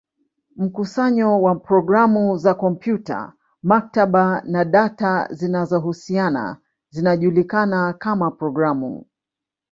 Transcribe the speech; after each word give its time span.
Mkusanyo 0.55 1.41
wa 1.41 1.55
programu 1.55 2.37
za 2.37 2.53
kompyuta, 2.53 3.33
maktaba, 3.63 4.41
na 4.45 4.65
data 4.65 5.27
zinazohusiana 5.31 6.57
zinajulikana 6.89 7.93
kama 7.93 8.31
programu. 8.31 9.05